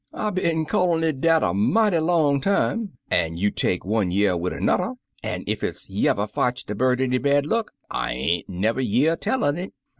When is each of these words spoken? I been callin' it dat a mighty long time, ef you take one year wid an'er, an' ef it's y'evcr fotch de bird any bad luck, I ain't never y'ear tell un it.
I 0.15 0.31
been 0.31 0.65
callin' 0.65 1.03
it 1.03 1.21
dat 1.21 1.43
a 1.43 1.53
mighty 1.53 1.99
long 1.99 2.41
time, 2.41 2.93
ef 3.11 3.33
you 3.35 3.51
take 3.51 3.85
one 3.85 4.09
year 4.09 4.35
wid 4.35 4.51
an'er, 4.51 4.95
an' 5.21 5.43
ef 5.47 5.63
it's 5.63 5.91
y'evcr 5.91 6.27
fotch 6.27 6.65
de 6.65 6.73
bird 6.73 6.99
any 6.99 7.19
bad 7.19 7.45
luck, 7.45 7.71
I 7.91 8.13
ain't 8.13 8.49
never 8.49 8.81
y'ear 8.81 9.15
tell 9.15 9.43
un 9.43 9.59
it. 9.59 9.73